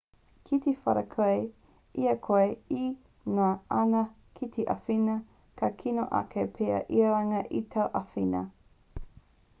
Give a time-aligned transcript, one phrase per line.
[0.45, 1.33] ki te whara koe
[2.03, 2.81] i a koe e
[3.33, 3.51] ngana
[3.83, 4.01] ana
[4.39, 5.19] ki te āwhina
[5.63, 8.47] ka kino ake pea i runga i tāu āwhina